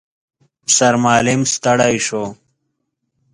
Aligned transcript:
سرمعلم 0.77 1.41
ستړی 1.53 1.95
شو. 2.07 2.23